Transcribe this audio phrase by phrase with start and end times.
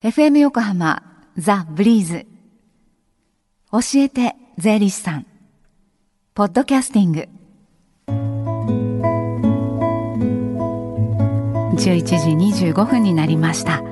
[0.00, 1.02] FM 横浜
[1.36, 2.24] ザ・ブリーズ。
[3.72, 5.26] 教えて税理士さん。
[6.34, 7.28] ポッドキャスティング。
[11.74, 13.82] 11時25分になりました。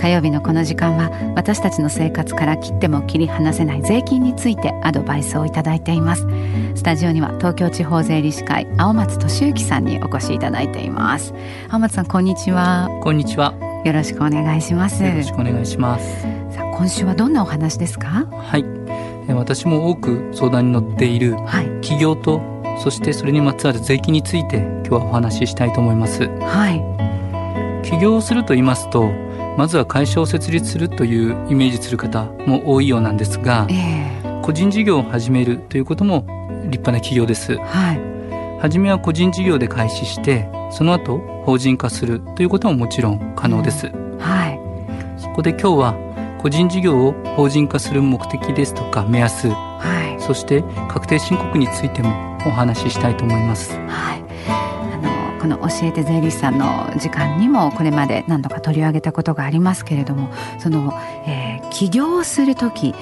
[0.00, 6.26] 火曜日のこの時間は私たちの生活から切っても切り離せない税金についてアドバイスをいただいています。
[6.74, 11.32] スタジオには東京地方税理士会青松俊之さんにお越しいただいています。
[11.68, 12.88] 青松さんこんにちは。
[13.04, 13.71] こんにちは。
[13.84, 15.02] よろしくお願いします。
[15.02, 16.22] よろしくお願いします。
[16.54, 18.26] さあ今週はどんなお話ですか？
[18.30, 18.64] はい。
[19.32, 21.36] 私も多く相談に乗っている
[21.80, 26.28] 企業と、はい、そしてそれにまつわる税金について今日はお話ししたいと思います。
[26.28, 26.70] は
[27.82, 27.88] い。
[27.88, 29.10] 起業をすると言いますと
[29.58, 36.24] まずは会社を設立するというイメージする方も多いようなんですが、えー、個人事業を始めるということも
[36.70, 38.00] 立派な企業です、はい、
[38.62, 45.20] 初めは個人事業で開始してその後法人化するということももちろん可能です、うん、はい。
[45.20, 52.10] そこで今日は個人事業を法人化する目的ですとか目安、はい、そして確定申告についても
[52.46, 53.72] お話ししたいと思います。
[53.88, 54.22] はい。
[55.40, 60.94] この教えて税理士さんの時間にもこれまで何度か取り上げたことがありますけれどもその、
[61.26, 62.94] えー、起業する時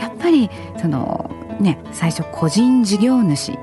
[0.00, 0.50] やっぱり
[0.80, 3.56] そのね最初個人事業主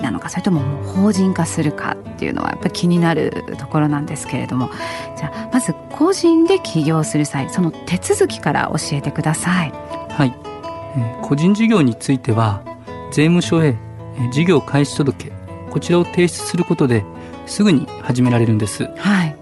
[0.00, 4.70] なのかそれとも法人化するかっていうのはやっぱり気になるところなんですけれども。
[5.16, 9.72] じゃあまず個人で起業する際その手続きから教えてください。
[10.10, 10.34] はい、
[10.96, 12.62] えー、個人事業については
[13.10, 13.76] 税務署へ
[14.32, 15.32] 事業開始届
[15.70, 17.04] こちらを提出することで
[17.46, 19.36] すぐに始められるんです、はい、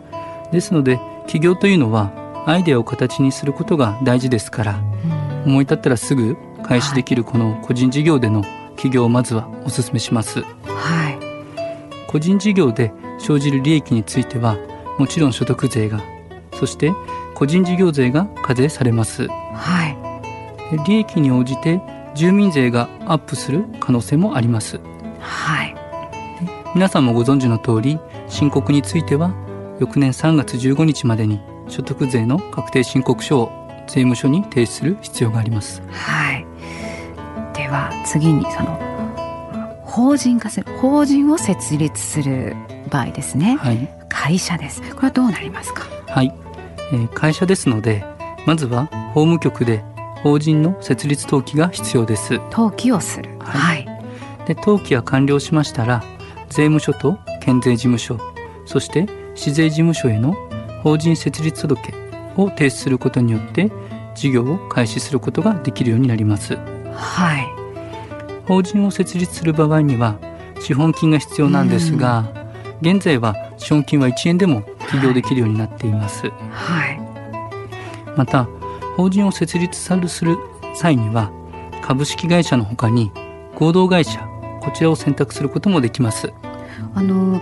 [0.52, 2.10] ですので起業というのは
[2.46, 4.80] アイデアを形にすることが大事ですから、
[5.44, 8.42] うん、思い立ったらすぐ開始できるこの個人事業での
[8.84, 14.58] 起業をまずはお勧めします、はい、個人事業で生じる利益については
[14.98, 16.02] もちろん所得税が
[16.52, 16.92] そして
[17.34, 19.96] 個人事業税が課税されます、はい、
[20.86, 21.80] 利益に応じて
[22.14, 24.78] 住民税がアップする可能性もあります、
[25.18, 25.74] はい、
[26.74, 29.32] 皆さんもご存知の通り申告については
[29.80, 33.50] 翌年3月15日までに所得税の確定申告書を
[33.86, 35.82] 税務署に提出する必要があります。
[35.90, 36.43] はい。
[37.74, 42.54] では次にその法人化する法人を設立する
[42.88, 43.56] 場合ですね。
[43.56, 43.88] はい。
[44.08, 44.80] 会社です。
[44.94, 45.82] これはどうなりますか？
[46.06, 46.32] はい。
[46.92, 48.04] えー、会社ですので
[48.46, 49.82] まずは法務局で
[50.22, 52.38] 法人の設立登記が必要です。
[52.52, 53.36] 登記をする。
[53.40, 53.84] はい。
[54.46, 56.04] で登記が完了しましたら
[56.50, 58.20] 税務署と県税事務所
[58.66, 60.36] そして市税事務所への
[60.84, 61.92] 法人設立届
[62.36, 63.72] を提出することによって
[64.14, 66.56] 事業を開始することができるようになります。
[66.94, 67.53] はい。
[68.46, 70.18] 法人を設立する場合には
[70.60, 72.24] 資本金が必要なんですが、
[72.80, 76.30] 現在は資本金は1円でも起業できるようになっています。
[76.50, 77.00] はい。
[78.16, 78.48] また
[78.96, 80.38] 法人を設立する
[80.74, 81.30] 際には
[81.82, 83.10] 株式会社のほかに
[83.56, 84.20] 合同会社
[84.60, 86.32] こちらを選択することもできます。
[86.94, 87.40] あの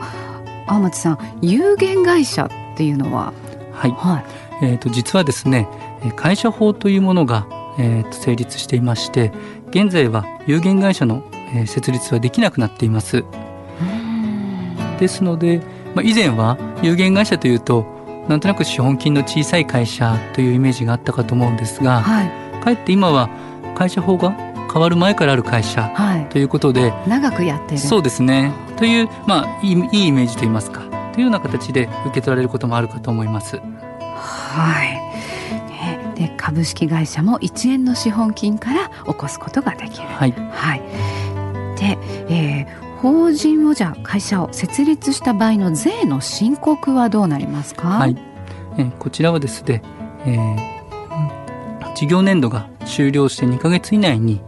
[0.66, 3.32] 青松さん有限会社っていうのは？
[3.72, 4.20] はい、は
[4.62, 5.69] い、えーと、実はですね
[6.16, 7.46] 会社法というものが、
[7.78, 9.33] えーと、成立していまして
[9.71, 11.25] 現在は有限会社の、
[11.55, 13.25] えー、設立はできなくなっています。
[14.99, 15.60] ですので、
[15.94, 17.84] まあ、以前は有限会社というと
[18.28, 23.28] なんとなく資本金の小さい会社というイメージがあったかと思うんですが、はい、かえって今は
[23.77, 24.31] 会社法が
[24.72, 25.91] 変わる前からある会社
[26.31, 27.78] ということで、はい、長くやってる。
[27.78, 28.53] そうですね。
[28.77, 30.81] という、まあ、いいいいイメージといいますか
[31.12, 33.56] というような形で受け取られることもあるかと思います。
[33.56, 35.12] はい、
[36.15, 40.09] で株式会社も1円の資本金から起こすことができる。
[40.09, 40.81] はい、はい、
[41.78, 48.17] で、えー、法人をじゃあ会社を設立した場合の税の申告はどうなりますか、はい。
[48.78, 49.83] えー、こちらはですね、
[50.25, 54.41] えー、事業年度が終了して2か月以内に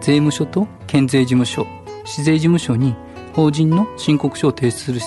[0.00, 1.66] 税務署と県税事務所
[2.04, 2.94] 市税事務所に
[3.34, 5.00] 法人の申告書を提出する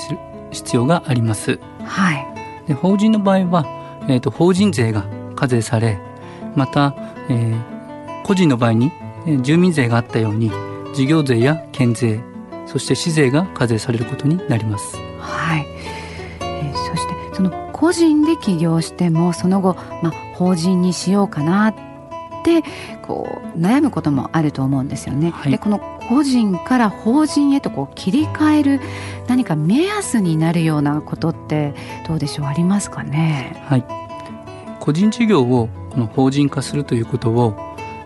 [0.52, 1.60] 必要があります。
[1.84, 2.26] はい、
[2.68, 3.66] で法人の場合は、
[4.10, 5.06] えーと、法人税が
[5.38, 5.98] 課税され
[6.56, 6.94] また、
[7.30, 8.92] えー、個人の場合に、
[9.26, 10.52] えー、住民税があったように
[10.94, 12.20] 事業税や県税
[12.66, 14.98] そして市税が課税されることになります。
[15.22, 15.66] はい、
[16.42, 21.74] えー、そしてその個人で起業してもその後、まあ、法人にしようかなっ
[22.44, 22.64] て
[23.04, 25.30] こう悩むこともあると思うんですよね。
[25.32, 25.80] はい、でこの
[26.10, 28.82] 個人から法人へとこう切り替える
[29.28, 31.74] 何か目安になるようなことって
[32.08, 32.46] どうでしょう？
[32.48, 33.62] ありますかね？
[33.68, 33.84] はい、
[34.88, 37.52] 個人事業をこの法人化するということを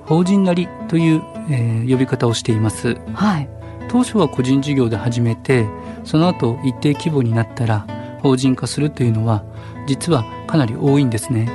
[0.07, 2.95] 法人なりという、えー、呼び方をしています。
[3.13, 3.49] はい。
[3.87, 5.67] 当初は個人事業で始めて
[6.03, 7.85] その後一定規模になったら
[8.23, 9.43] 法人化するというのは
[9.85, 11.51] 実はかなり多いんですね。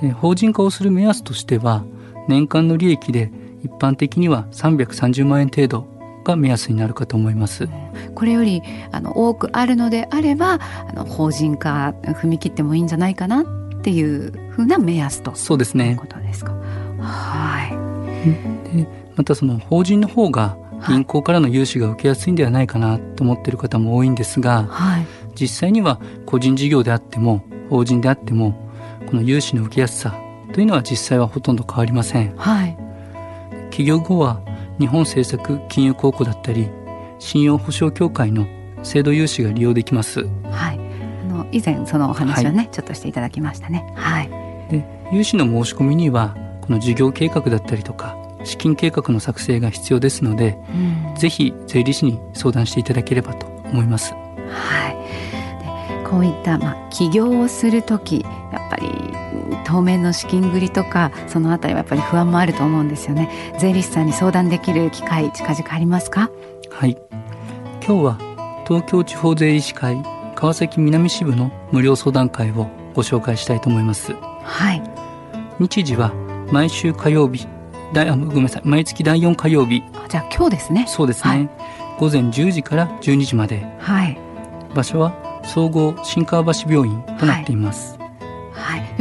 [0.00, 1.82] で法人化をする目安としては
[2.28, 3.32] 年間の利益で
[3.64, 5.88] 一般的には330万円程度
[6.30, 7.68] が目安になるかと思います。
[8.14, 8.62] これより
[8.92, 15.96] あの多くあるのであればあの法人化踏み切ってもいいんじゃないかなっていうふうな目安とそうですね。
[15.98, 16.52] ことですか。
[17.00, 18.76] はい。
[18.76, 20.56] でまたその法人の方が
[20.88, 28.52] 銀行からの融資が受けやすいんではないかなと思っている方も多いんですが、はい、実際には個人事業であっても法人であっても
[29.06, 30.14] この融資の受けやすさ
[30.52, 32.34] というのは実際はほとんど変わりません。
[32.36, 32.76] はい、
[33.70, 34.40] 起業後は
[34.80, 36.68] 日本政策金融公庫だったり
[37.18, 38.46] 信用保証協会の
[38.82, 40.24] 制度融資が利用できます。
[40.24, 40.80] はい。
[41.22, 43.92] あの以前そのお話をね、はい、ちょっとしていただきましたね。
[43.94, 44.30] はい。
[44.70, 54.14] で融資の申し込みにはこの事業計画だったりとか資金計画の作成が必要ですので、うん、ぜひ税理士に相談していただければと思います。
[54.14, 54.96] はい。
[55.92, 58.88] でこういったまあ起業をする時やっぱり
[59.64, 63.30] 当面の資金繰りとかそのあたりはやっぱり不安もあると思うんですよね。
[63.58, 66.30] 税理士さんに相談できる機会近々ありますか？
[66.70, 66.96] はい。
[67.86, 70.02] 今日は東京地方税理士会
[70.34, 74.14] 川崎南支部の無料相談会をご紹介したいと思います。
[74.42, 74.82] はい。
[75.58, 76.12] 日時は
[76.50, 77.46] 毎週火曜日
[77.92, 81.50] だあごめんなさい毎月第4火曜日じゃあ今日ですねそうですね、はい、
[81.98, 84.18] 午前10時から12時まで、はい、
[84.74, 85.12] 場所は
[85.44, 87.99] 総合新川橋病院となっています、はい、で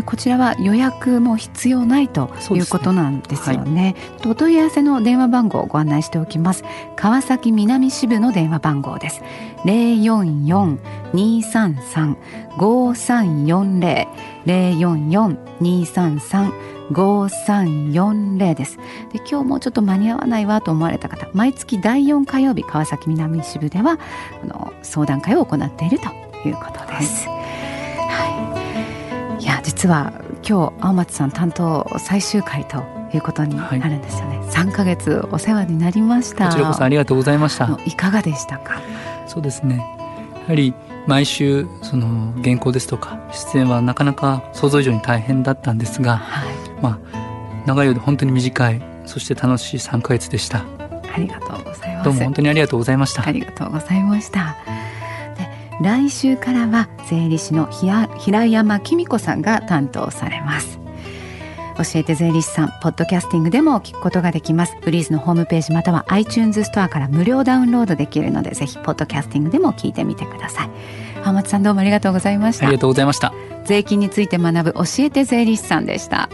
[0.04, 3.70] こちらは予約も必要ないということなんですよね。
[3.70, 6.64] ねはい、お問い合わせの電話番号をご案内しておきます。
[6.96, 9.22] 川崎南支部の電話番号です。
[9.66, 10.80] 零四四
[11.14, 12.18] 二三三
[12.58, 14.08] 五三四零
[14.46, 16.52] 零四四二三三
[16.92, 18.78] 5340です
[19.12, 24.00] で今日もちょっと間に合わないわと思われた方毎月第4火曜日川崎南支部では
[24.44, 26.06] あの相談会を行っていると
[26.48, 27.39] いうことです、はい、
[29.80, 30.12] 実は
[30.46, 32.84] 今日青松さん担当最終回と
[33.14, 36.50] いうことになるんですよね、はい、3ヶ月お世話になりました。
[36.50, 37.80] こちらこそありがとうございました。
[37.86, 38.82] いかがでしたか？
[39.26, 39.78] そうですね。
[39.78, 40.74] やはり
[41.08, 50.58] 毎週その原稿ですとか出演はなかなか想像以上に大変だったんですが、はい、まあ長いようで本当に短いそして楽しい3ヶ月でした。
[50.60, 52.04] ありがとうございます。
[52.04, 53.26] どうも本当にありがとうございました。
[53.26, 54.58] ありがとうございました。
[54.66, 54.89] で
[55.82, 60.80] 来週からは税理士の平山紀美子さんが担当されます。
[61.78, 64.76] 教えて税理士さんポッドキャスティングでも聞くことができます。
[64.82, 70.70] ブリーズのホームページまたは iTunes ストアから無料ダウンロードできるのでぜひポッドキャスティングでも聞いてみてください。
[71.24, 72.66] 浜松さんどうもありがとうございました。
[72.66, 73.34] ありがとうございました。
[73.64, 76.30] 税金について学ぶ教えて税理士さんでした。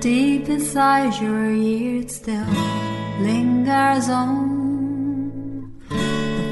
[0.00, 2.44] Deep inside your ears still
[3.20, 4.55] lingers on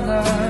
[0.00, 0.41] Together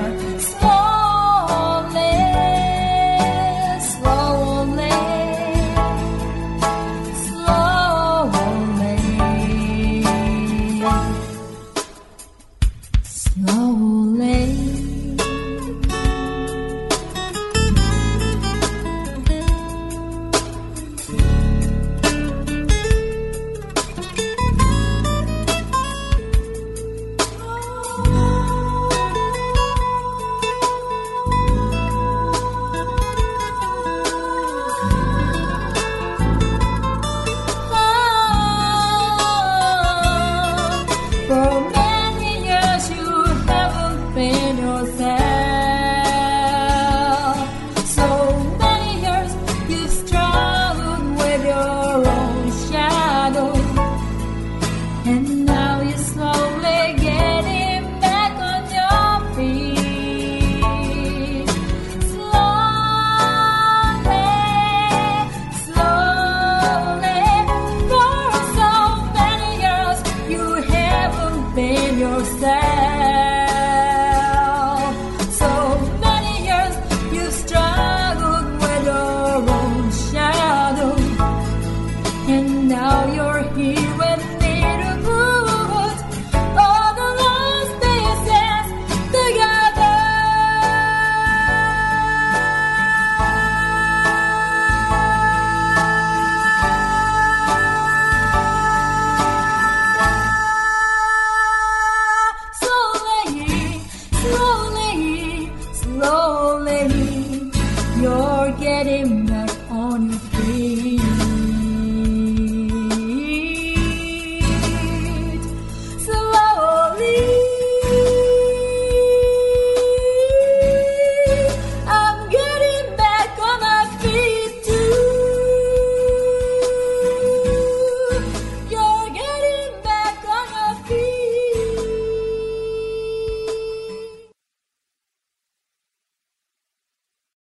[71.99, 72.62] yourself.